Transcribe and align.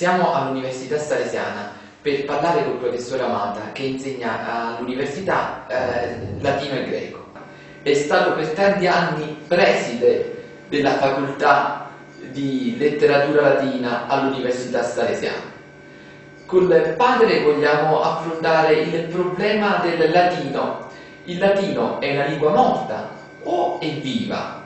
Siamo 0.00 0.32
all'Università 0.32 0.96
Salesiana 0.96 1.72
per 2.00 2.24
parlare 2.24 2.64
col 2.64 2.78
professore 2.78 3.22
Amata 3.22 3.70
che 3.72 3.82
insegna 3.82 4.78
all'Università 4.78 5.66
eh, 5.66 6.40
latino 6.40 6.76
e 6.76 6.84
greco. 6.84 7.26
È 7.82 7.92
stato 7.92 8.32
per 8.32 8.48
tanti 8.52 8.86
anni 8.86 9.36
preside 9.46 10.62
della 10.68 10.96
facoltà 10.96 11.90
di 12.30 12.78
letteratura 12.78 13.42
latina 13.42 14.06
all'Università 14.06 14.82
Salesiana. 14.82 15.52
Col 16.46 16.94
padre 16.96 17.42
vogliamo 17.42 18.00
affrontare 18.00 18.76
il 18.76 19.04
problema 19.04 19.80
del 19.82 20.10
latino. 20.10 20.88
Il 21.24 21.36
latino 21.36 22.00
è 22.00 22.10
una 22.14 22.24
lingua 22.24 22.52
morta 22.52 23.06
o 23.42 23.78
è 23.78 23.90
viva? 23.96 24.59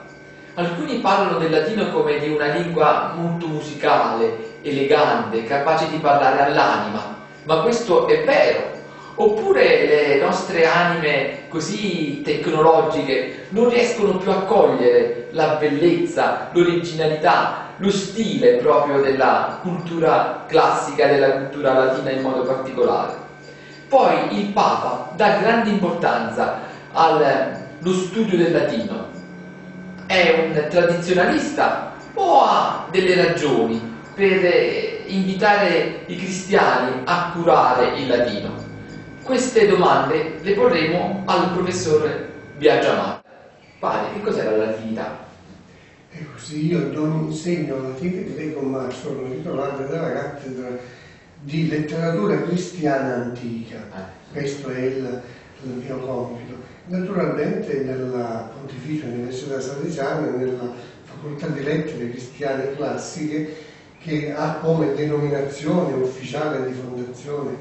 Alcuni 0.57 0.99
parlano 0.99 1.37
del 1.37 1.51
latino 1.51 1.91
come 1.91 2.17
di 2.17 2.29
una 2.29 2.45
lingua 2.45 3.11
molto 3.13 3.45
musicale, 3.45 4.59
elegante, 4.61 5.43
capace 5.43 5.89
di 5.89 5.97
parlare 5.97 6.43
all'anima, 6.43 7.17
ma 7.43 7.57
questo 7.57 8.07
è 8.07 8.23
vero. 8.23 8.71
Oppure 9.15 9.85
le 9.85 10.17
nostre 10.21 10.65
anime 10.65 11.49
così 11.49 12.21
tecnologiche 12.21 13.47
non 13.49 13.67
riescono 13.67 14.17
più 14.17 14.31
a 14.31 14.43
cogliere 14.43 15.27
la 15.31 15.55
bellezza, 15.55 16.49
l'originalità, 16.53 17.71
lo 17.75 17.91
stile 17.91 18.55
proprio 18.55 19.01
della 19.01 19.59
cultura 19.61 20.45
classica, 20.47 21.07
della 21.07 21.33
cultura 21.33 21.73
latina 21.73 22.11
in 22.11 22.21
modo 22.21 22.43
particolare. 22.43 23.13
Poi 23.89 24.39
il 24.39 24.53
Papa 24.53 25.11
dà 25.17 25.37
grande 25.41 25.69
importanza 25.69 26.61
allo 26.93 27.91
studio 27.91 28.37
del 28.37 28.53
latino, 28.53 29.14
è 30.05 30.45
un 30.47 30.67
tradizionalista 30.69 31.93
o 32.13 32.41
ha 32.41 32.87
delle 32.91 33.15
ragioni 33.15 33.81
per 34.13 34.45
eh, 34.45 35.03
invitare 35.07 36.03
i 36.05 36.15
cristiani 36.15 37.01
a 37.05 37.31
curare 37.33 37.99
il 37.99 38.07
latino? 38.07 38.63
Queste 39.23 39.67
domande 39.67 40.39
le 40.41 40.53
porremo 40.53 41.23
al 41.25 41.51
professore 41.51 42.29
Biagiamar. 42.57 43.21
Padre, 43.79 44.13
che 44.13 44.21
cos'è 44.21 44.43
la 44.43 44.65
latinità? 44.65 45.25
Ecco, 46.11 46.37
se 46.37 46.55
io 46.55 46.91
non 46.93 47.25
insegno 47.27 47.81
latino 47.81 48.19
e 48.19 48.33
greco, 48.33 48.61
ma 48.61 48.89
sono 48.89 49.27
titolare 49.29 49.87
della 49.87 50.13
cattedra 50.13 50.69
di 51.41 51.67
letteratura 51.67 52.41
cristiana 52.43 53.15
antica. 53.15 53.75
Eh. 53.77 54.31
Questo 54.31 54.69
è 54.69 54.79
il, 54.79 55.21
il 55.63 55.69
mio 55.69 55.99
compito. 55.99 56.74
Naturalmente 56.87 57.81
nella 57.83 58.51
Pontificia 58.53 59.07
Università 59.07 59.59
Salesiana, 59.59 60.29
nella 60.29 60.71
Facoltà 61.03 61.47
di 61.47 61.63
Lettere 61.63 62.11
Cristiane 62.11 62.75
Classiche, 62.75 63.55
che 63.99 64.31
ha 64.31 64.57
come 64.57 64.93
denominazione 64.93 65.95
ufficiale 65.95 66.67
di 66.67 66.73
fondazione 66.73 67.57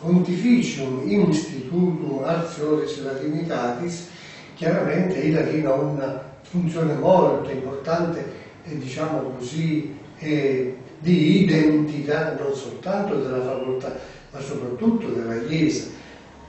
Pontificium 0.00 1.02
Institutum 1.08 2.24
Artioris 2.24 3.00
Latinitatis, 3.00 4.08
chiaramente 4.54 5.20
il 5.20 5.34
latino 5.34 5.72
ha 5.72 5.76
una 5.76 6.32
funzione 6.42 6.94
molto 6.94 7.50
importante 7.50 8.24
e 8.64 8.76
diciamo 8.76 9.34
così 9.36 9.96
di 10.18 11.42
identità 11.42 12.34
non 12.38 12.54
soltanto 12.54 13.20
della 13.20 13.42
facoltà 13.42 13.96
ma 14.30 14.40
soprattutto 14.40 15.08
della 15.08 15.38
Chiesa 15.44 16.02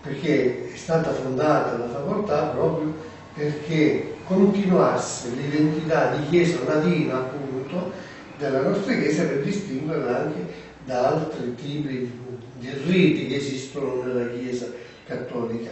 perché 0.05 0.71
è 0.71 0.77
stata 0.77 1.11
fondata 1.11 1.77
la 1.77 1.89
facoltà 1.89 2.43
proprio 2.49 2.93
perché 3.33 4.13
continuasse 4.25 5.29
l'identità 5.29 6.15
di 6.15 6.29
Chiesa 6.29 6.63
latina 6.63 7.17
appunto 7.17 7.91
della 8.37 8.61
nostra 8.61 8.93
Chiesa 8.93 9.23
per 9.23 9.41
distinguerla 9.41 10.17
anche 10.17 10.53
da 10.85 11.07
altri 11.07 11.55
tipi 11.55 12.11
di 12.59 12.69
riti 12.85 13.27
che 13.27 13.35
esistono 13.37 14.03
nella 14.03 14.29
Chiesa 14.29 14.67
cattolica. 15.05 15.71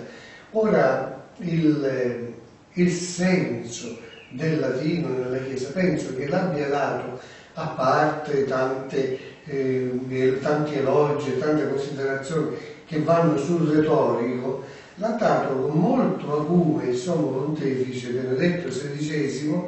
Ora 0.52 1.28
il, 1.38 2.34
il 2.74 2.92
senso 2.92 4.00
del 4.30 4.60
latino 4.60 5.10
nella 5.10 5.38
Chiesa 5.38 5.70
penso 5.72 6.16
che 6.16 6.28
l'abbia 6.28 6.68
dato 6.68 7.20
a 7.54 7.68
parte 7.68 8.46
tante, 8.46 9.20
eh, 9.46 10.40
tanti 10.42 10.76
elogi 10.76 11.34
e 11.34 11.38
tante 11.38 11.70
considerazioni 11.70 12.56
che 12.86 13.00
vanno 13.00 13.38
sul 13.38 13.68
retorico, 13.68 14.64
l'ha 14.96 15.10
dato 15.10 15.56
con 15.56 15.80
molto 15.80 16.42
acume 16.42 16.86
il 16.86 16.96
sommo 16.96 17.28
pontefice 17.28 18.12
Benedetto 18.12 18.70
XVI 18.70 19.64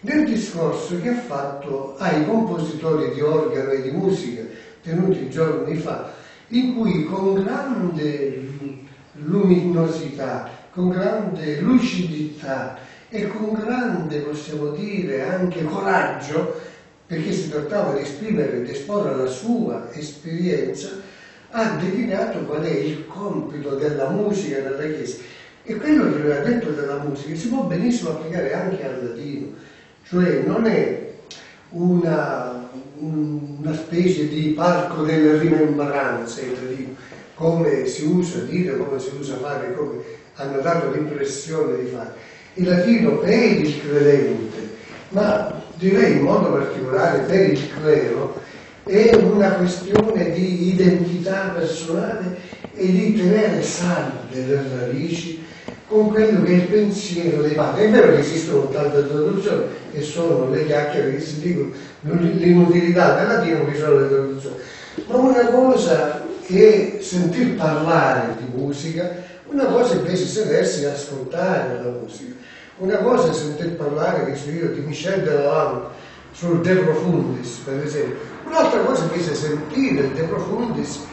nel 0.00 0.26
discorso 0.26 1.00
che 1.00 1.08
ha 1.08 1.16
fatto 1.16 1.96
ai 1.98 2.24
compositori 2.24 3.12
di 3.14 3.20
organo 3.20 3.70
e 3.70 3.82
di 3.82 3.90
musica 3.90 4.42
tenuti 4.82 5.28
giorni 5.28 5.76
fa, 5.76 6.12
in 6.48 6.76
cui 6.76 7.04
con 7.04 7.34
grande 7.34 8.46
luminosità, 9.14 10.48
con 10.72 10.90
grande 10.90 11.60
lucidità 11.60 12.78
e 13.08 13.26
con 13.26 13.54
grande, 13.54 14.20
possiamo 14.20 14.68
dire, 14.70 15.28
anche 15.28 15.64
coraggio, 15.64 16.54
perché 17.08 17.32
si 17.32 17.48
trattava 17.48 17.94
di 17.94 18.02
esprimere 18.02 18.58
e 18.58 18.62
di 18.64 18.70
esporre 18.70 19.16
la 19.16 19.26
sua 19.26 19.88
esperienza, 19.92 20.90
ha 21.50 21.78
delineato 21.80 22.40
qual 22.40 22.60
è 22.60 22.70
il 22.70 23.06
compito 23.06 23.76
della 23.76 24.10
musica 24.10 24.60
nella 24.60 24.94
Chiesa. 24.94 25.16
E 25.62 25.76
quello 25.76 26.12
che 26.12 26.18
lui 26.18 26.32
ha 26.32 26.40
detto 26.40 26.68
della 26.70 26.98
musica 26.98 27.34
si 27.34 27.48
può 27.48 27.62
benissimo 27.62 28.10
applicare 28.10 28.52
anche 28.52 28.84
al 28.84 29.06
latino, 29.06 29.46
cioè 30.04 30.42
non 30.44 30.66
è 30.66 31.12
una, 31.70 32.68
una 32.98 33.74
specie 33.74 34.28
di 34.28 34.50
parco 34.50 35.02
delle 35.02 35.38
rimembranze 35.38 36.42
il 36.42 36.52
latino, 36.52 36.94
come 37.32 37.86
si 37.86 38.04
usa 38.04 38.40
dire, 38.40 38.76
come 38.76 38.98
si 38.98 39.12
usa 39.18 39.38
fare, 39.38 39.74
come 39.74 40.02
hanno 40.34 40.60
dato 40.60 40.90
l'impressione 40.90 41.82
di 41.82 41.90
fare. 41.90 42.12
Il 42.54 42.68
latino 42.68 43.16
per 43.16 43.32
il 43.32 43.80
credente, 43.80 44.76
ma 45.10 45.57
direi 45.78 46.18
in 46.18 46.22
modo 46.22 46.52
particolare 46.52 47.20
per 47.20 47.50
il 47.50 47.68
clero, 47.80 48.40
è 48.84 49.14
una 49.14 49.52
questione 49.52 50.32
di 50.32 50.72
identità 50.72 51.52
personale 51.54 52.36
e 52.74 52.86
di 52.86 53.16
tenere 53.16 53.62
salde 53.62 54.44
le 54.46 54.62
radici 54.76 55.44
con 55.86 56.10
quello 56.10 56.42
che 56.42 56.50
è 56.50 56.54
il 56.54 56.68
pensiero 56.68 57.42
dei 57.42 57.54
padri. 57.54 57.84
È 57.84 57.90
vero 57.90 58.12
che 58.12 58.18
esistono 58.18 58.68
tante 58.68 59.06
traduzioni 59.06 59.64
che 59.92 60.02
sono 60.02 60.50
le 60.50 60.66
chiacchiere 60.66 61.14
che 61.14 61.20
si 61.20 61.40
dicono, 61.40 61.70
l'inutilità 62.00 63.16
del 63.16 63.26
latino 63.26 63.64
che 63.66 63.76
sono 63.76 64.00
le 64.00 64.08
traduzioni, 64.08 64.56
ma 65.06 65.16
una 65.16 65.46
cosa 65.46 66.26
è 66.46 66.98
sentir 67.00 67.54
parlare 67.54 68.36
di 68.38 68.58
musica, 68.58 69.10
una 69.46 69.64
cosa 69.64 69.94
invece 69.94 70.24
è 70.24 70.26
sedersi 70.26 70.82
e 70.82 70.86
ascoltare 70.86 71.82
la 71.82 71.90
musica, 71.90 72.34
una 72.78 72.96
cosa 72.98 73.30
è 73.30 73.32
sentir 73.34 73.76
parlare, 73.76 74.24
che 74.26 74.36
so 74.36 74.50
io, 74.50 74.68
di 74.68 74.80
Michel 74.80 75.22
Delalande 75.22 75.86
sul 76.32 76.60
De 76.60 76.74
Profundis, 76.76 77.56
per 77.64 77.82
esempio, 77.82 78.36
Un'altra 78.48 78.80
cosa 78.80 79.04
invece 79.04 79.32
è 79.32 79.34
sentire 79.34 80.04
il 80.06 80.12
De 80.12 80.22
Profundis 80.22 81.04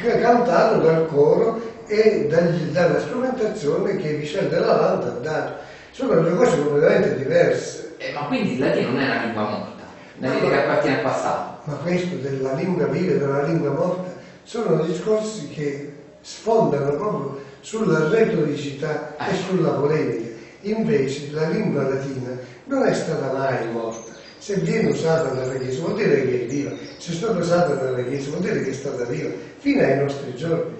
cantato 0.00 0.80
dal 0.80 1.06
coro 1.08 1.60
e 1.86 2.26
dagli, 2.26 2.70
dalla 2.70 3.00
strumentazione 3.00 3.96
che 3.96 4.12
Michel 4.12 4.48
Delalande 4.48 5.06
ha 5.06 5.10
dato. 5.10 5.54
Sono 5.90 6.20
due 6.20 6.36
cose 6.36 6.62
completamente 6.62 7.16
diverse. 7.16 7.94
Eh, 7.98 8.12
ma 8.14 8.20
quindi 8.26 8.54
il 8.54 8.60
latino 8.60 8.90
non 8.92 9.00
è 9.00 9.04
una 9.04 9.22
lingua 9.24 9.42
morta, 9.42 9.82
una 10.16 10.30
lingua 10.30 10.48
che 10.48 10.56
appartiene 10.56 10.96
al 10.96 11.02
passato. 11.02 11.58
Ma 11.64 11.74
questo 11.74 12.14
della 12.16 12.54
lingua 12.54 12.86
viva 12.86 13.12
e 13.12 13.18
della 13.18 13.42
lingua 13.42 13.70
morta 13.72 14.14
sono 14.42 14.82
discorsi 14.82 15.48
che 15.48 15.92
sfondano 16.22 16.96
proprio 16.96 17.40
sulla 17.60 18.08
retoricità 18.08 19.16
e 19.18 19.34
sulla 19.34 19.72
polemica. 19.72 20.29
Invece 20.62 21.30
la 21.32 21.48
lingua 21.48 21.88
latina 21.88 22.38
non 22.64 22.86
è 22.86 22.92
stata 22.92 23.32
mai 23.32 23.70
morta. 23.72 24.12
Se 24.38 24.56
viene 24.56 24.90
usata 24.90 25.30
dalla 25.30 25.54
Chiesa 25.54 25.80
vuol 25.80 25.96
dire 25.96 26.26
che 26.26 26.42
è 26.42 26.46
viva, 26.46 26.70
se 26.98 27.12
è 27.12 27.14
stata 27.14 27.38
usata 27.38 27.74
dalla 27.74 28.02
Chiesa 28.02 28.30
vuol 28.30 28.42
dire 28.42 28.62
che 28.62 28.70
è 28.70 28.74
stata 28.74 29.04
viva 29.04 29.30
fino 29.58 29.82
ai 29.82 29.98
nostri 29.98 30.34
giorni. 30.34 30.74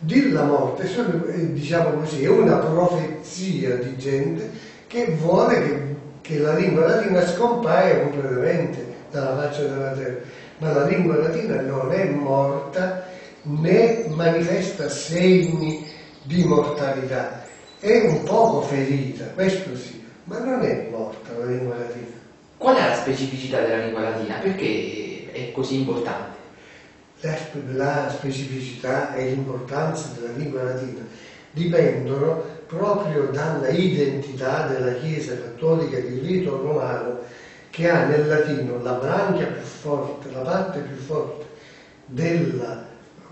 Dilla 0.00 0.42
morte, 0.44 0.88
diciamo 1.52 2.00
così, 2.00 2.24
è 2.24 2.28
una 2.28 2.58
profezia 2.58 3.76
di 3.76 3.96
gente 3.96 4.50
che 4.88 5.12
vuole 5.12 5.60
che, 5.60 5.96
che 6.20 6.38
la 6.38 6.54
lingua 6.54 6.86
latina 6.86 7.24
scompaia 7.24 8.00
completamente 8.00 8.84
dalla 9.12 9.36
faccia 9.36 9.62
della 9.62 9.92
terra, 9.92 10.18
ma 10.58 10.72
la 10.72 10.84
lingua 10.86 11.18
latina 11.18 11.60
non 11.60 11.92
è 11.92 12.04
morta 12.10 13.04
né 13.42 14.06
manifesta 14.08 14.88
segni 14.88 15.86
di 16.22 16.44
mortalità, 16.44 17.41
è 17.82 18.00
un 18.06 18.22
poco 18.22 18.60
ferita, 18.60 19.24
questo 19.34 19.74
sì, 19.74 20.04
ma 20.24 20.38
non 20.38 20.62
è 20.62 20.86
morta 20.88 21.36
la 21.36 21.46
lingua 21.46 21.76
latina. 21.76 22.14
Qual 22.56 22.76
è 22.76 22.88
la 22.88 22.94
specificità 22.94 23.60
della 23.60 23.82
lingua 23.82 24.02
latina? 24.02 24.36
Perché 24.36 25.32
è 25.32 25.50
così 25.50 25.78
importante? 25.80 26.38
La, 27.22 27.36
la 27.72 28.08
specificità 28.08 29.14
e 29.14 29.30
l'importanza 29.30 30.10
della 30.14 30.32
lingua 30.34 30.62
latina 30.62 31.04
dipendono 31.50 32.44
proprio 32.68 33.24
dalla 33.32 33.68
identità 33.70 34.68
della 34.68 34.92
Chiesa 34.92 35.34
cattolica 35.34 35.98
di 35.98 36.20
rito 36.20 36.62
romano 36.62 37.18
che 37.70 37.90
ha 37.90 38.04
nel 38.04 38.28
latino 38.28 38.80
la 38.80 38.92
branchia 38.92 39.46
più 39.46 39.62
forte, 39.62 40.30
la 40.30 40.42
parte 40.42 40.78
più 40.78 40.96
forte 40.96 41.46
della, 42.06 42.86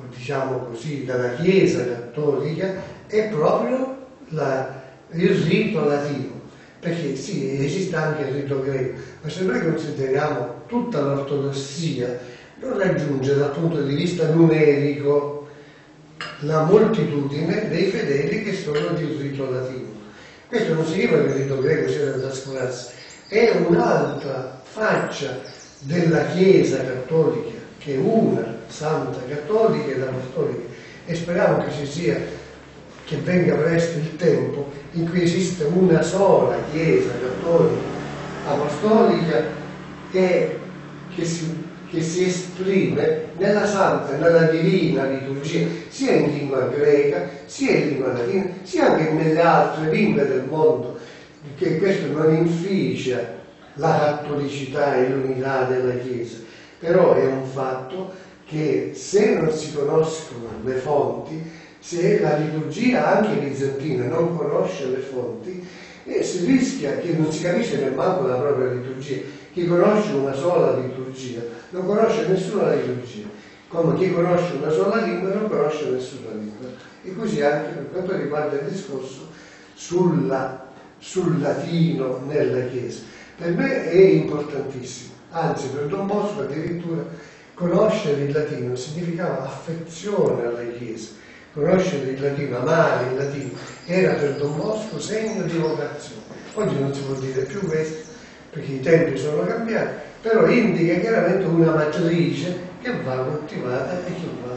diciamo 0.08 0.58
così, 0.64 1.05
della 1.05 1.35
Chiesa 1.35 1.87
cattolica 1.87 2.82
è 3.06 3.29
proprio 3.29 3.90
la, 4.31 4.82
il 5.12 5.31
rito 5.43 5.85
latino. 5.85 6.38
Perché 6.81 7.15
sì, 7.15 7.62
esiste 7.62 7.94
anche 7.94 8.23
il 8.23 8.41
rito 8.41 8.61
greco, 8.62 8.99
ma 9.21 9.29
se 9.29 9.43
noi 9.44 9.61
consideriamo 9.61 10.62
tutta 10.67 11.00
l'ortodossia, 11.00 12.19
non 12.61 12.79
raggiunge 12.79 13.35
dal 13.35 13.50
punto 13.50 13.82
di 13.82 13.94
vista 13.94 14.29
numerico 14.29 15.49
la 16.41 16.62
moltitudine 16.62 17.69
dei 17.69 17.91
fedeli 17.91 18.43
che 18.44 18.55
sono 18.55 18.94
di 18.94 19.05
rito 19.05 19.50
latino. 19.50 19.88
Questo 20.47 20.75
non 20.75 20.87
significa 20.87 21.23
che 21.23 21.29
il 21.29 21.35
rito 21.35 21.61
greco 21.61 21.88
sia 21.91 22.05
da 22.06 22.19
trascurarsi, 22.19 22.88
è 23.29 23.62
un'altra 23.67 24.61
faccia 24.62 25.38
della 25.81 26.25
Chiesa 26.27 26.82
cattolica, 26.82 27.59
che 27.79 27.94
è 27.94 27.99
una 27.99 28.56
santa 28.67 29.21
cattolica 29.29 29.93
ed 29.93 30.03
apostolica, 30.03 30.62
e 31.05 31.15
speriamo 31.15 31.62
che 31.65 31.73
ci 31.73 31.87
sia, 31.87 32.19
che 33.11 33.17
venga 33.17 33.57
presto 33.57 33.99
il 33.99 34.15
tempo 34.15 34.71
in 34.93 35.11
cui 35.11 35.25
esiste 35.25 35.65
una 35.65 36.01
sola 36.01 36.62
Chiesa 36.71 37.11
cattolica 37.21 37.89
apostolica 38.47 39.43
che, 40.12 40.59
che 41.12 41.25
si 41.25 41.69
che 41.91 42.03
si 42.03 42.25
esprime 42.25 43.31
nella 43.37 43.67
santa, 43.67 44.17
nella 44.17 44.45
divina 44.45 45.07
liturgia, 45.07 45.67
sia 45.89 46.12
in 46.12 46.31
lingua 46.31 46.69
greca, 46.69 47.29
sia 47.47 47.73
in 47.73 47.89
lingua 47.89 48.12
latina, 48.12 48.49
sia 48.62 48.93
anche 48.93 49.11
nelle 49.11 49.41
altre 49.41 49.91
lingue 49.91 50.25
del 50.25 50.45
mondo, 50.49 50.97
che 51.56 51.79
questo 51.79 52.13
non 52.13 52.33
inficia 52.33 53.39
la 53.75 53.99
cattolicità 53.99 54.95
e 54.99 55.09
l'unità 55.09 55.65
della 55.65 55.95
Chiesa, 55.95 56.37
però 56.79 57.15
è 57.15 57.27
un 57.27 57.45
fatto 57.45 58.13
che 58.45 58.93
se 58.95 59.35
non 59.35 59.51
si 59.51 59.73
conoscono 59.73 60.47
le 60.63 60.75
fonti, 60.75 61.43
se 61.81 62.21
la 62.21 62.37
liturgia 62.37 63.19
anche 63.19 63.41
bizantina 63.41 64.05
non 64.05 64.37
conosce 64.37 64.87
le 64.87 64.99
fonti, 64.99 65.67
eh, 66.05 66.23
si 66.23 66.44
rischia 66.44 66.99
che 66.99 67.12
non 67.12 67.32
si 67.32 67.43
capisce 67.43 67.79
nemmeno 67.79 68.27
la 68.27 68.37
propria 68.37 68.73
liturgia. 68.73 69.21
Chi 69.53 69.67
conosce 69.67 70.12
una 70.12 70.32
sola 70.32 70.79
liturgia 70.79 71.41
non 71.71 71.87
conosce 71.87 72.29
nessuna 72.29 72.73
liturgia, 72.75 73.27
come 73.69 73.97
chi 73.97 74.12
conosce 74.12 74.55
una 74.55 74.71
sola 74.71 75.03
lingua 75.03 75.35
non 75.35 75.49
conosce 75.49 75.91
nessuna 75.91 76.32
lingua. 76.32 76.69
E 77.03 77.15
così 77.15 77.43
anche 77.43 77.71
per 77.71 77.91
quanto 77.91 78.17
riguarda 78.17 78.61
il 78.61 78.69
discorso 78.69 79.29
sulla, 79.75 80.67
sul 80.99 81.41
latino 81.41 82.23
nella 82.27 82.67
Chiesa. 82.67 83.00
Per 83.37 83.56
me 83.56 83.91
è 83.91 83.97
importantissimo, 83.97 85.15
anzi 85.31 85.69
per 85.69 85.87
Don 85.87 86.06
Bosco 86.06 86.43
addirittura 86.43 87.03
conoscere 87.55 88.23
il 88.23 88.32
latino 88.32 88.77
significava 88.77 89.44
affezione 89.44 90.44
alla 90.44 90.62
Chiesa, 90.77 91.12
conoscere 91.52 92.11
il 92.11 92.20
latino, 92.20 92.58
amare 92.58 93.11
il 93.11 93.17
latino, 93.17 93.50
era 93.87 94.14
per 94.14 94.37
Don 94.37 94.56
Bosco 94.56 95.00
segno 95.00 95.43
di 95.43 95.58
vocazione. 95.58 96.23
Oggi 96.55 96.79
non 96.79 96.94
si 96.94 97.00
può 97.02 97.14
dire 97.14 97.43
più 97.43 97.61
questo, 97.67 98.12
perché 98.50 98.73
i 98.73 98.81
tempi 98.81 99.19
sono 99.19 99.44
cambiati, 99.44 99.94
però 100.20 100.47
indica 100.49 100.94
chiaramente 101.00 101.47
una 101.47 101.73
matrice 101.73 102.69
che 102.82 102.93
va 103.02 103.17
coltivata 103.17 103.99
e 104.06 104.12
che 104.12 104.29
va, 104.44 104.55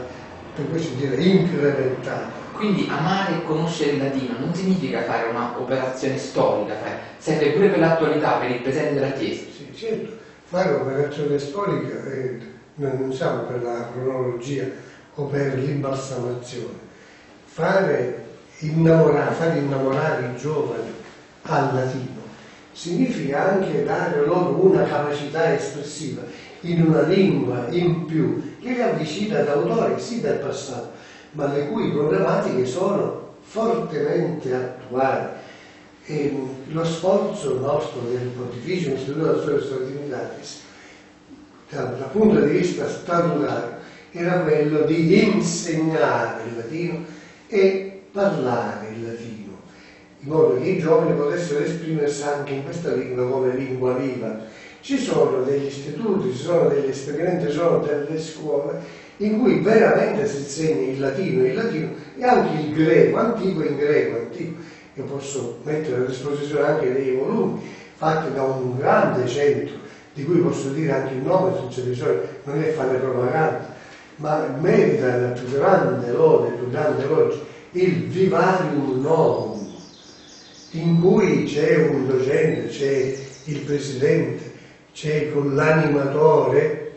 per 0.54 0.70
così 0.70 0.94
dire, 0.96 1.16
incrementata. 1.16 2.42
Quindi 2.52 2.88
amare 2.88 3.34
e 3.34 3.44
conoscere 3.44 3.92
il 3.92 3.98
latino 3.98 4.38
non 4.38 4.54
significa 4.54 5.02
fare 5.02 5.28
un'operazione 5.28 6.16
storica, 6.16 6.74
cioè 6.80 6.98
serve 7.18 7.50
pure 7.50 7.68
per 7.68 7.78
l'attualità, 7.80 8.38
per 8.38 8.50
il 8.50 8.60
presente 8.60 8.94
della 8.94 9.12
Chiesa. 9.12 9.42
Sì, 9.50 9.68
certo, 9.74 10.16
fare 10.44 10.74
un'operazione 10.74 11.38
storica 11.38 12.10
eh, 12.12 12.38
non 12.76 13.12
siamo 13.12 13.42
per 13.42 13.62
la 13.62 13.88
cronologia 13.92 14.64
o 15.14 15.24
per 15.26 15.58
l'imbalsamazione. 15.58 16.83
Fare 17.54 18.24
innamorare, 18.58 19.32
fare 19.32 19.58
innamorare 19.58 20.26
i 20.26 20.36
giovani 20.40 20.92
al 21.42 21.72
latino 21.72 22.22
significa 22.72 23.52
anche 23.52 23.84
dare 23.84 24.26
loro 24.26 24.60
una 24.60 24.82
capacità 24.82 25.54
espressiva 25.54 26.22
in 26.62 26.82
una 26.82 27.02
lingua 27.02 27.68
in 27.68 28.06
più 28.06 28.58
che 28.60 28.70
li 28.70 28.82
avvicina 28.82 29.38
ad 29.38 29.46
autori 29.50 30.00
sì 30.00 30.20
del 30.20 30.38
passato, 30.38 30.90
ma 31.32 31.46
le 31.46 31.68
cui 31.68 31.92
problematiche 31.92 32.66
sono 32.66 33.34
fortemente 33.42 34.52
attuali. 34.52 35.28
E 36.06 36.36
lo 36.66 36.84
sforzo 36.84 37.60
nostro 37.60 38.00
del 38.10 38.32
Pontificio 38.36 38.94
Istituto 38.94 39.26
della 39.26 39.40
Storia 39.40 39.60
Straordinitatis, 39.60 40.60
dal 41.70 42.08
punto 42.10 42.40
di 42.40 42.50
vista 42.50 42.88
statutario, 42.88 43.76
era 44.10 44.40
quello 44.40 44.80
di 44.80 45.24
insegnare 45.24 46.42
il 46.48 46.56
latino 46.56 47.13
e 47.48 48.02
parlare 48.12 48.88
il 48.88 49.04
latino 49.04 49.44
in 50.24 50.30
modo 50.30 50.58
che 50.58 50.68
i 50.68 50.78
giovani 50.78 51.12
potessero 51.12 51.62
esprimersi 51.62 52.22
anche 52.22 52.54
in 52.54 52.64
questa 52.64 52.94
lingua 52.94 53.28
come 53.28 53.54
lingua 53.54 53.92
viva. 53.92 54.40
Ci 54.80 54.98
sono 54.98 55.42
degli 55.42 55.66
istituti, 55.66 56.30
ci 56.30 56.42
sono 56.42 56.68
degli 56.68 56.88
esperimenti, 56.88 57.48
ci 57.48 57.52
sono 57.52 57.78
delle 57.78 58.18
scuole 58.18 58.80
in 59.18 59.38
cui 59.38 59.60
veramente 59.60 60.26
si 60.26 60.38
insegna 60.38 60.90
il 60.90 60.98
latino, 60.98 61.44
il 61.44 61.54
latino 61.54 61.88
e 62.16 62.24
anche 62.24 62.58
il 62.58 62.72
greco, 62.72 63.18
antico 63.18 63.62
in 63.62 63.76
greco, 63.76 64.16
antico. 64.16 64.60
Io 64.94 65.04
posso 65.04 65.58
mettere 65.62 65.96
a 65.96 66.06
disposizione 66.06 66.66
anche 66.66 66.92
dei 66.92 67.14
volumi 67.14 67.60
fatti 67.94 68.32
da 68.32 68.44
un 68.44 68.78
grande 68.78 69.26
centro, 69.26 69.76
di 70.14 70.24
cui 70.24 70.38
posso 70.38 70.70
dire 70.70 70.92
anche 70.92 71.14
il 71.14 71.22
nome 71.22 71.54
senza 71.58 71.82
bisogno, 71.82 72.20
non 72.44 72.62
è 72.62 72.70
fare 72.70 72.98
propaganda, 72.98 73.73
ma 74.16 74.46
merita 74.60 75.16
la 75.16 75.28
più 75.28 75.50
grande 75.50 76.12
lode, 76.12 76.56
più 76.56 76.70
grande 76.70 77.04
lode, 77.04 77.40
il 77.72 78.06
Vivarium 78.06 79.00
Novum 79.00 79.72
in 80.70 81.00
cui 81.00 81.44
c'è 81.44 81.88
un 81.88 82.06
docente, 82.06 82.68
c'è 82.68 83.16
il 83.44 83.60
presidente, 83.60 84.52
c'è 84.92 85.32
con 85.32 85.54
l'animatore 85.54 86.92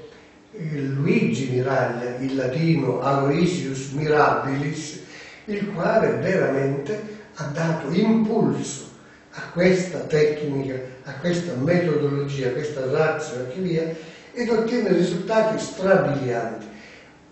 Luigi 0.51 1.49
Miraglia, 1.51 2.17
il 2.19 2.35
latino 2.35 3.01
Aloysius 3.01 3.89
Mirabilis, 3.89 4.99
il 5.45 5.71
quale 5.73 6.17
veramente 6.17 7.15
ha 7.35 7.45
dato 7.45 7.91
impulso 7.91 8.89
a 9.31 9.49
questa 9.53 9.99
tecnica, 9.99 10.79
a 11.03 11.13
questa 11.15 11.53
metodologia, 11.53 12.47
a 12.47 12.51
questa 12.51 12.89
razza 12.89 13.47
e 13.47 13.59
via, 13.59 13.95
ed 14.33 14.49
ottiene 14.49 14.93
risultati 14.93 15.59
strabilianti 15.59 16.75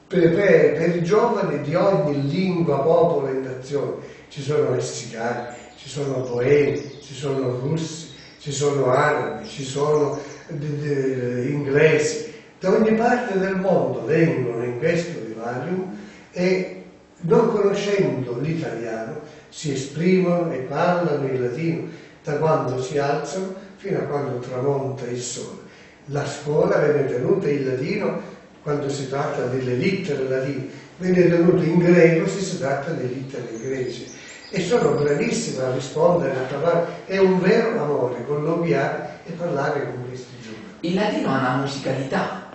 per, 0.08 0.34
per, 0.34 0.74
per, 0.74 0.96
i 0.96 1.04
giovani 1.04 1.62
di 1.62 1.76
ogni 1.76 2.28
lingua, 2.28 2.80
popolo 2.80 3.28
e 3.28 3.34
nazione. 3.34 4.14
Ci 4.30 4.42
sono 4.42 4.70
messicani, 4.72 5.56
ci 5.78 5.90
sono 5.90 6.22
poeti, 6.22 7.00
ci 7.02 7.14
sono 7.14 7.60
russi, 7.60 8.10
ci 8.40 8.52
sono 8.52 8.92
arabi, 8.92 9.48
ci 9.48 9.64
sono 9.64 10.20
inglesi, 10.50 12.34
da 12.60 12.72
ogni 12.72 12.94
parte 12.94 13.38
del 13.40 13.56
mondo 13.56 14.06
vengono 14.06 14.64
in 14.64 14.78
questo 14.78 15.20
vivarium 15.26 15.98
e 16.32 16.84
non 17.22 17.50
conoscendo 17.52 18.38
l'italiano 18.40 19.22
si 19.50 19.72
esprimono 19.74 20.52
e 20.52 20.60
parlano 20.60 21.26
il 21.28 21.42
latino 21.42 21.88
da 22.24 22.38
quando 22.38 22.82
si 22.82 22.98
alzano 22.98 23.54
fino 23.78 24.00
a 24.00 24.04
quando 24.04 24.40
tramonta 24.40 25.06
il 25.06 25.20
sole. 25.20 25.64
La 26.06 26.26
scuola 26.26 26.78
viene 26.78 27.08
tenuta 27.08 27.50
in 27.50 27.66
latino 27.68 28.22
quando 28.66 28.90
si 28.90 29.08
tratta 29.08 29.46
delle 29.46 29.76
littere 29.76 30.28
latine, 30.28 30.68
viene 30.98 31.30
tenuta 31.30 31.64
in 31.64 31.78
greco 31.78 32.28
se 32.28 32.40
si 32.40 32.58
tratta 32.58 32.90
delle 32.94 33.14
littere 33.14 33.48
greci 33.62 34.12
e 34.50 34.60
sono 34.60 34.96
bravissime 34.96 35.66
a 35.66 35.72
rispondere, 35.72 36.32
a 36.32 36.42
parlare, 36.50 36.86
è 37.06 37.20
un 37.20 37.40
vero 37.42 37.80
amore 37.80 38.26
colloquiare 38.26 39.20
e 39.26 39.34
parlare 39.34 39.84
con 39.84 40.08
questi 40.08 40.34
giovani. 40.42 40.64
Il 40.80 40.96
latino 40.96 41.30
ha 41.30 41.38
una 41.38 41.56
musicalità. 41.58 42.50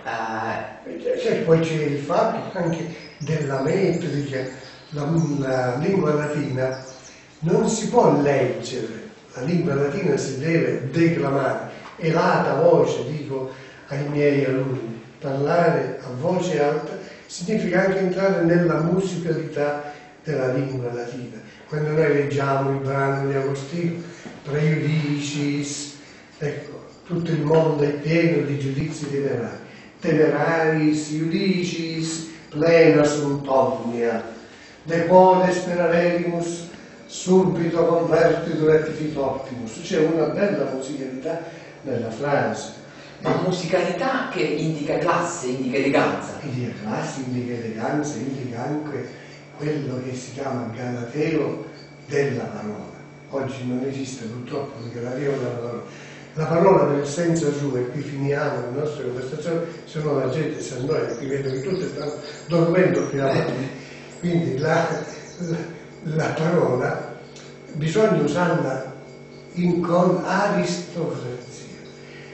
Eh... 0.83 1.19
Cioè, 1.21 1.35
poi 1.43 1.59
c'è 1.61 1.75
il 1.75 1.99
fatto 1.99 2.57
anche 2.57 2.93
della 3.19 3.61
metrica, 3.61 4.43
la, 4.89 5.09
la 5.37 5.77
lingua 5.77 6.13
latina 6.13 6.83
non 7.39 7.69
si 7.69 7.87
può 7.87 8.19
leggere, 8.19 9.09
la 9.35 9.43
lingua 9.43 9.75
latina 9.75 10.17
si 10.17 10.39
deve 10.39 10.89
declamare, 10.91 11.69
elata 11.95 12.55
voce, 12.55 13.05
dico 13.07 13.49
ai 13.87 14.05
miei 14.09 14.43
alunni, 14.43 14.90
parlare 15.21 15.99
a 16.03 16.09
voce 16.19 16.61
alta 16.61 16.97
significa 17.27 17.85
anche 17.85 17.99
entrare 17.99 18.43
nella 18.43 18.81
musicalità 18.81 19.93
della 20.23 20.51
lingua 20.51 20.91
latina 20.91 21.41
quando 21.71 21.91
noi 21.91 22.13
leggiamo 22.13 22.71
il 22.71 22.79
brano 22.79 23.29
di 23.29 23.33
Agostino, 23.33 24.01
Preiudicis, 24.43 25.95
ecco, 26.37 26.83
tutto 27.05 27.31
il 27.31 27.39
mondo 27.43 27.81
è 27.83 27.91
pieno 27.91 28.45
di 28.45 28.59
giudizi 28.59 29.09
temerari. 29.09 29.59
Temeraris 30.01 31.11
iudicis 31.11 32.29
plena 32.49 33.05
sunt 33.05 33.47
omnia, 33.47 34.21
de 34.83 35.05
quale 35.05 35.53
sperarelimus 35.53 36.67
subito 37.05 37.85
convertitur 37.85 38.73
et 38.73 39.15
optimus. 39.15 39.79
C'è 39.81 39.99
una 39.99 40.25
bella 40.25 40.71
musicalità 40.73 41.39
nella 41.83 42.11
frase. 42.11 42.80
Ma 43.21 43.35
musicalità 43.45 44.29
che 44.31 44.41
indica 44.41 44.97
classe, 44.97 45.47
indica 45.47 45.77
eleganza. 45.77 46.39
Indica 46.41 46.73
classe, 46.81 47.21
indica 47.21 47.53
eleganza, 47.53 48.17
indica 48.17 48.65
anche 48.65 49.07
quello 49.57 50.01
che 50.03 50.15
si 50.15 50.31
chiama 50.33 50.71
galateo 50.75 51.65
della 52.07 52.45
parola. 52.45 52.99
Oggi 53.29 53.67
non 53.67 53.85
esiste 53.87 54.25
purtroppo 54.25 54.83
il 54.83 54.91
galateo 54.91 55.31
della 55.37 55.49
parola. 55.49 55.83
La 56.33 56.45
parola 56.45 56.93
nel 56.93 57.05
senso 57.05 57.51
suo, 57.53 57.75
e 57.75 57.89
qui 57.89 58.01
finiamo 58.01 58.61
la 58.61 58.79
nostra 58.79 59.03
conversazione, 59.03 59.65
se 59.83 59.99
no 59.99 60.17
la 60.17 60.29
gente 60.29 60.61
si 60.61 60.73
annoia, 60.73 61.15
qui 61.15 61.27
vedo 61.27 61.51
che 61.51 61.61
tutti 61.61 61.87
stanno 61.87 62.13
dormendo 62.47 63.07
qui 63.07 63.17
davanti. 63.17 63.69
Quindi 64.19 64.57
la, 64.57 64.87
la, 65.39 65.57
la 66.03 66.25
parola 66.27 67.15
bisogna 67.73 68.21
usarla 68.21 68.93
in 69.53 69.81
con 69.81 70.23
aristocrazia. 70.25 71.70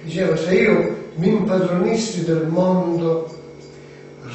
Dicevo, 0.08 0.38
se 0.38 0.56
io 0.56 0.96
mi 1.16 1.28
impadronissi 1.28 2.24
del 2.24 2.48
mondo, 2.48 3.30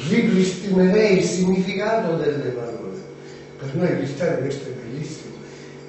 ripristinerei 0.07 1.17
il 1.17 1.23
significato 1.23 2.15
delle 2.15 2.49
parole. 2.49 3.01
Per 3.57 3.73
noi 3.73 3.97
cristiani 3.97 4.41
questo 4.41 4.69
è 4.69 4.71
bellissimo. 4.71 5.33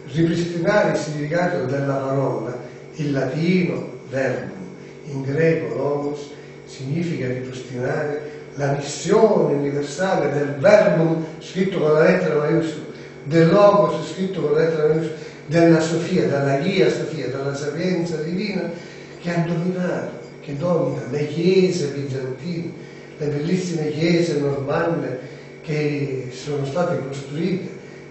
Ripristinare 0.06 0.92
il 0.92 0.96
significato 0.96 1.66
della 1.66 1.96
parola, 1.96 2.58
in 2.94 3.12
latino 3.12 3.86
verbum, 4.08 4.56
in 5.04 5.20
greco 5.20 5.74
logos, 5.74 6.30
significa 6.64 7.26
ripristinare 7.26 8.30
la 8.54 8.72
missione 8.72 9.52
universale 9.52 10.32
del 10.32 10.54
verbum 10.60 11.26
scritto 11.40 11.78
con 11.78 11.92
la 11.92 12.04
lettera 12.04 12.38
maiuscola, 12.38 12.86
del 13.24 13.50
logos 13.50 14.14
scritto 14.14 14.40
con 14.40 14.52
la 14.52 14.60
lettera 14.60 14.86
maiuscola, 14.86 15.22
della 15.46 15.80
Sofia, 15.80 16.26
dalla 16.26 16.56
Ghia 16.56 16.88
Sofia, 16.88 17.28
dalla 17.28 17.54
sapienza 17.54 18.16
divina 18.16 18.92
che 19.24 19.34
ha 19.34 19.38
dominato, 19.38 20.20
che 20.40 20.54
domina 20.54 21.00
le 21.08 21.26
chiese 21.28 21.86
bizantine, 21.92 22.70
le 23.16 23.26
bellissime 23.26 23.90
chiese 23.90 24.38
normanne 24.38 25.18
che 25.62 26.28
sono 26.30 26.66
state 26.66 27.00
costruite 27.08 27.70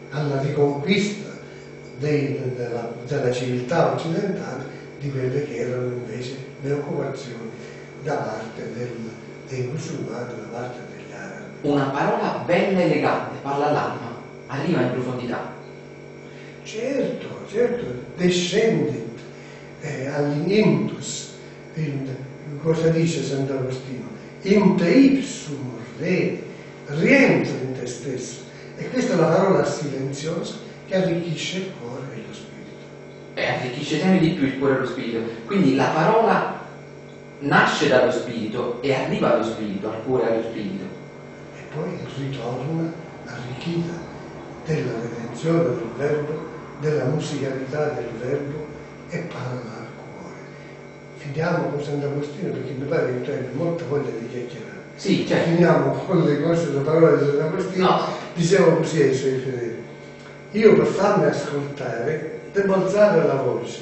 alla 0.09 0.41
riconquista 0.41 1.29
dei, 1.99 2.41
della, 2.55 2.91
della 3.05 3.31
civiltà 3.31 3.93
occidentale 3.93 4.63
di 4.99 5.11
quelle 5.11 5.45
che 5.45 5.55
erano 5.57 5.91
invece 5.91 6.35
le 6.61 6.71
occupazioni 6.71 7.51
da 8.01 8.15
parte 8.15 8.73
del, 8.75 8.89
dei 9.49 9.69
musulmani, 9.71 10.33
da 10.35 10.57
parte 10.57 10.79
degli 10.95 11.13
arabi. 11.13 11.43
Una 11.61 11.89
parola 11.89 12.43
bella 12.43 12.79
e 12.79 12.85
elegante, 12.85 13.37
parla 13.43 13.67
all'anima, 13.67 14.15
arriva 14.47 14.81
in 14.81 14.91
profondità. 14.93 15.53
Certo, 16.63 17.27
certo, 17.47 17.85
descendit 18.15 19.12
eh, 19.83 20.07
all'intus, 20.07 21.33
cosa 22.61 22.87
dice 22.89 23.21
Sant'Agostino? 23.21 24.07
In 24.43 24.75
te 24.77 24.89
ipsum 24.89 25.77
re, 25.99 26.41
rientra 26.85 27.53
in 27.61 27.73
te 27.77 27.85
stesso. 27.85 28.41
E 28.77 28.89
questa 28.89 29.13
è 29.13 29.15
la 29.17 29.27
parola 29.27 29.65
silenziosa 29.65 30.55
che 30.87 30.95
arricchisce 30.95 31.57
il 31.57 31.71
cuore 31.79 32.05
e 32.13 32.23
lo 32.25 32.33
spirito. 32.33 32.85
E 33.33 33.45
arricchisce 33.45 33.99
sempre 33.99 34.19
di 34.19 34.29
più 34.31 34.47
il 34.47 34.57
cuore 34.57 34.75
e 34.75 34.79
lo 34.79 34.87
spirito. 34.87 35.19
Quindi 35.45 35.75
la 35.75 35.89
parola 35.89 36.61
nasce 37.39 37.89
dallo 37.89 38.11
spirito 38.11 38.81
e 38.81 38.93
arriva 38.93 39.33
allo 39.33 39.43
spirito, 39.43 39.89
al 39.89 40.03
cuore 40.05 40.29
e 40.29 40.33
allo 40.33 40.43
spirito. 40.43 40.83
E 41.57 41.61
poi 41.73 41.97
ritorna 42.17 42.91
arricchita 43.25 43.93
della 44.65 44.93
redenzione 45.01 45.63
del 45.63 45.89
verbo, 45.97 46.51
della 46.79 47.05
musicalità 47.05 47.89
del 47.89 48.09
verbo 48.17 48.72
e 49.13 49.17
parla 49.31 49.77
al 49.77 49.87
cuore. 49.95 50.35
Finiamo 51.17 51.67
con 51.67 51.83
Sant'Agostino 51.83 52.51
perché 52.51 52.71
mi 52.71 52.85
pare 52.85 53.13
che 53.13 53.21
tu 53.21 53.29
hai 53.29 53.45
molta 53.53 53.83
voglia 53.85 54.09
di 54.09 54.27
chiacchierare. 54.27 54.81
Sì, 54.95 55.27
certo. 55.27 55.49
Finiamo 55.49 55.91
con 56.05 56.23
le 56.23 56.41
cose, 56.41 56.71
le 56.71 56.79
parole 56.79 57.17
di 57.19 57.25
Sant'Agostino. 57.25 57.87
No. 57.87 58.07
Dicevo 58.33 58.75
così 58.77 59.01
ai 59.01 59.13
suoi 59.13 59.37
fedeli. 59.37 59.83
Io 60.51 60.75
per 60.75 60.85
farmi 60.87 61.25
ascoltare 61.25 62.41
devo 62.51 62.73
alzare 62.75 63.25
la 63.25 63.35
voce, 63.35 63.81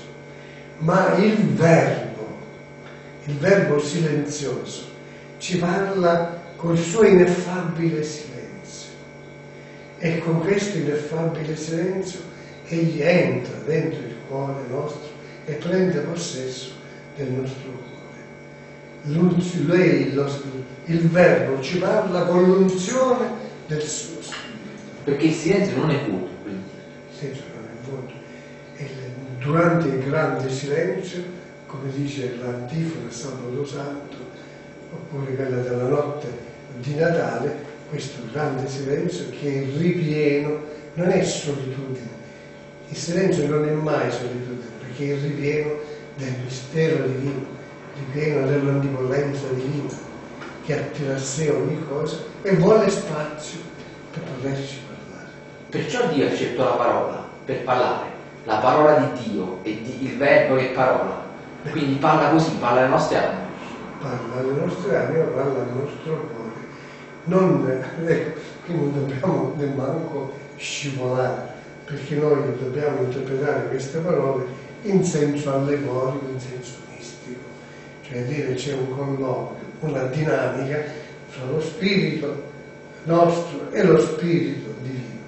ma 0.80 1.16
il 1.16 1.46
verbo, 1.48 2.26
il 3.26 3.36
verbo 3.38 3.80
silenzioso, 3.80 4.84
ci 5.38 5.58
parla 5.58 6.40
col 6.56 6.78
suo 6.78 7.04
ineffabile 7.04 8.04
silenzio. 8.04 8.90
E 9.98 10.20
con 10.20 10.40
questo 10.40 10.78
ineffabile 10.78 11.56
silenzio 11.56 12.20
egli 12.68 13.02
entra 13.02 13.58
dentro 13.66 14.00
il 14.00 14.16
cuore 14.28 14.62
nostro 14.70 15.11
e 15.46 15.54
prende 15.54 16.00
possesso 16.00 16.72
del 17.16 17.32
nostro 17.32 17.70
cuore. 17.70 19.30
Lei, 19.66 20.14
lo, 20.14 20.30
il 20.86 21.08
verbo 21.10 21.62
ci 21.62 21.78
parla 21.80 22.26
con 22.26 22.44
l'unzione 22.44 23.30
del 23.68 23.82
suo 23.82 24.22
spirito. 24.22 24.40
Perché 25.04 25.26
il 25.26 25.34
silenzio 25.34 25.78
non 25.78 25.90
è 25.90 26.06
vuoto, 26.08 26.30
quindi. 26.44 26.70
Silenzio 27.18 27.44
non 27.56 27.66
è 27.66 27.88
vuoto. 27.88 28.14
E 28.78 28.90
durante 29.40 29.88
il 29.88 30.04
grande 30.04 30.50
silenzio, 30.50 31.24
come 31.66 31.92
dice 31.96 32.36
l'antifona 32.42 33.10
Sabato 33.10 33.66
Santo, 33.66 34.18
oppure 34.92 35.36
quella 35.36 35.62
della 35.62 35.88
notte 35.88 36.28
di 36.80 36.96
Natale, 36.96 37.70
questo 37.90 38.22
grande 38.32 38.68
silenzio 38.68 39.26
che 39.30 39.64
è 39.64 39.78
ripieno, 39.78 40.62
non 40.94 41.10
è 41.10 41.24
solitudine. 41.24 42.20
Il 42.90 42.98
silenzio 42.98 43.48
non 43.48 43.68
è 43.68 43.72
mai 43.72 44.12
solitudine, 44.12 44.71
perché 45.02 45.16
è 45.16 45.22
ripieno 45.22 45.72
del 46.16 46.34
mistero 46.44 47.06
divino, 47.06 47.46
ripieno 47.96 48.48
dell'onnipotenza 48.48 49.48
divina, 49.54 49.90
che 50.64 50.78
attira 50.78 51.16
a 51.16 51.18
sé 51.18 51.50
ogni 51.50 51.84
cosa 51.88 52.18
e 52.44 52.56
vuole 52.56 52.90
spazio 52.90 53.60
per 54.12 54.22
poterci 54.22 54.80
parlare. 54.88 55.30
Perciò 55.70 56.08
Dio 56.08 56.28
ha 56.28 56.32
scelto 56.32 56.64
la 56.64 56.72
parola 56.72 57.28
per 57.46 57.64
parlare, 57.64 58.10
la 58.46 58.58
parola 58.58 58.98
di 58.98 59.30
Dio 59.30 59.60
e 59.64 59.82
di, 59.82 60.06
il 60.06 60.18
verbo 60.18 60.58
è 60.58 60.72
parola. 60.72 61.30
Quindi 61.70 61.96
parla 61.96 62.30
così, 62.30 62.52
parla 62.60 62.82
alle 62.82 62.90
nostre 62.90 63.18
anime. 63.18 63.50
Parla 64.00 64.40
alle 64.40 64.66
nostre 64.66 64.98
anime, 64.98 65.24
parla 65.26 65.62
al 65.62 65.68
nostro 65.74 66.30
cuore. 66.34 66.50
Non, 67.24 67.84
ecco, 68.06 68.40
qui 68.66 68.74
non 68.76 68.94
dobbiamo 68.94 69.54
nemmeno 69.58 70.32
scivolare, 70.58 71.54
perché 71.86 72.16
noi 72.16 72.58
dobbiamo 72.60 73.02
interpretare 73.02 73.68
queste 73.70 74.00
parole 74.00 74.61
in 74.84 75.04
senso 75.04 75.54
allegorico, 75.54 76.28
in 76.32 76.40
senso 76.40 76.76
mistico. 76.96 77.40
Cioè 78.04 78.24
dire 78.26 78.54
c'è 78.56 78.74
un 78.74 78.96
colloquio, 78.96 79.66
una 79.82 80.04
dinamica 80.04 80.84
fra 81.28 81.46
lo 81.46 81.62
spirito 81.62 82.50
nostro 83.04 83.72
e 83.72 83.84
lo 83.84 84.00
spirito 84.00 84.74
divino. 84.82 85.20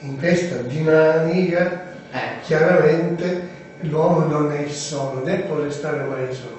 In 0.00 0.18
questa 0.18 0.56
dinamica 0.62 1.88
Eh, 2.12 2.40
chiaramente 2.42 3.48
l'uomo 3.82 4.26
non 4.26 4.50
è 4.50 4.68
solo, 4.68 5.24
né 5.24 5.42
può 5.42 5.60
restare 5.62 6.02
mai 6.02 6.34
solo, 6.34 6.58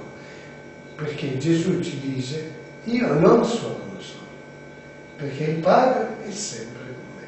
perché 0.96 1.38
Gesù 1.38 1.82
ci 1.82 2.00
dice 2.00 2.52
io 2.86 3.14
non 3.20 3.44
sono 3.44 3.98
solo, 4.00 4.24
perché 5.18 5.44
il 5.44 5.58
Padre 5.58 6.08
è 6.26 6.32
sempre 6.32 6.84
con 6.84 7.04
me. 7.18 7.28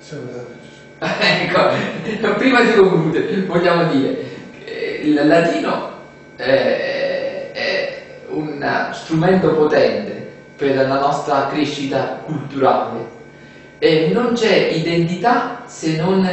Gesù. 0.00 0.61
ecco, 1.18 2.34
prima 2.36 2.60
di 2.62 2.74
concludere, 2.74 3.42
vogliamo 3.42 3.90
dire, 3.90 4.24
che 4.64 5.00
il 5.02 5.26
latino 5.26 5.90
eh, 6.36 7.50
è 7.50 8.02
un 8.28 8.64
strumento 8.92 9.52
potente 9.52 10.30
per 10.56 10.76
la 10.76 11.00
nostra 11.00 11.48
crescita 11.48 12.20
culturale. 12.24 13.20
E 13.80 14.10
non 14.12 14.34
c'è 14.34 14.68
identità 14.68 15.62
se 15.66 15.96
non 15.96 16.24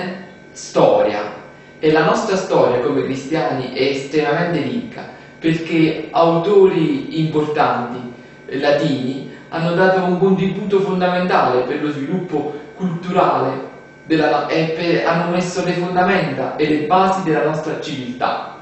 storia. 0.52 1.38
E 1.80 1.92
la 1.92 2.04
nostra 2.04 2.36
storia 2.36 2.80
come 2.82 3.04
cristiani 3.04 3.74
è 3.74 3.82
estremamente 3.82 4.62
ricca 4.62 5.18
perché 5.40 6.10
autori 6.12 7.22
importanti 7.22 8.14
eh, 8.46 8.60
latini 8.60 9.32
hanno 9.48 9.74
dato 9.74 10.04
un 10.04 10.20
contributo 10.20 10.82
fondamentale 10.82 11.62
per 11.62 11.82
lo 11.82 11.90
sviluppo 11.90 12.54
culturale 12.76 13.69
della- 14.10 14.48
e 14.48 14.74
per- 14.76 15.06
hanno 15.06 15.30
messo 15.30 15.64
le 15.64 15.74
fondamenta 15.74 16.56
e 16.56 16.68
le 16.68 16.86
basi 16.88 17.22
della 17.24 17.44
nostra 17.44 17.80
civiltà. 17.80 18.59